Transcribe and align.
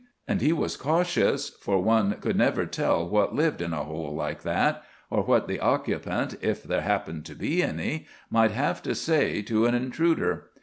And 0.27 0.41
he 0.41 0.51
was 0.51 0.77
cautious—for 0.77 1.79
one 1.79 2.15
could 2.21 2.35
never 2.35 2.65
tell 2.65 3.07
what 3.07 3.35
lived 3.35 3.61
in 3.61 3.71
a 3.71 3.83
hole 3.83 4.15
like 4.15 4.41
that—or 4.41 5.21
what 5.21 5.47
the 5.47 5.59
occupant, 5.59 6.37
if 6.41 6.63
there 6.63 6.81
happened 6.81 7.23
to 7.25 7.35
be 7.35 7.61
any, 7.61 8.07
might 8.31 8.49
have 8.49 8.81
to 8.81 8.95
say 8.95 9.43
to 9.43 9.67
an 9.67 9.75
intruder. 9.75 10.49